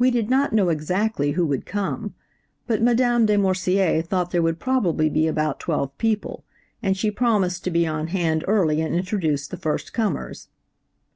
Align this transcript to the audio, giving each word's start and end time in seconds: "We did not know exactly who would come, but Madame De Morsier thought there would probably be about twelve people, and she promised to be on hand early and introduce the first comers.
"We 0.00 0.10
did 0.10 0.28
not 0.28 0.52
know 0.52 0.68
exactly 0.68 1.30
who 1.38 1.46
would 1.46 1.64
come, 1.64 2.14
but 2.66 2.82
Madame 2.82 3.24
De 3.24 3.38
Morsier 3.38 4.02
thought 4.02 4.32
there 4.32 4.42
would 4.42 4.58
probably 4.58 5.08
be 5.08 5.28
about 5.28 5.60
twelve 5.60 5.96
people, 5.96 6.42
and 6.82 6.96
she 6.96 7.12
promised 7.12 7.62
to 7.62 7.70
be 7.70 7.86
on 7.86 8.08
hand 8.08 8.44
early 8.48 8.80
and 8.80 8.96
introduce 8.96 9.46
the 9.46 9.56
first 9.56 9.92
comers. 9.92 10.48